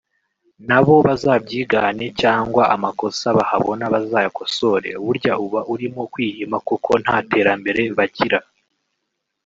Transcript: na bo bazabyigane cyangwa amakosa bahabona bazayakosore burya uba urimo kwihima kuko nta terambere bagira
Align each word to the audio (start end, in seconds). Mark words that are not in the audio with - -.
na 0.67 0.79
bo 0.85 0.95
bazabyigane 1.07 2.05
cyangwa 2.21 2.63
amakosa 2.75 3.27
bahabona 3.37 3.83
bazayakosore 3.93 4.89
burya 5.03 5.33
uba 5.45 5.59
urimo 5.73 6.01
kwihima 6.13 6.57
kuko 6.67 6.89
nta 7.03 7.17
terambere 7.31 7.83
bagira 7.97 8.39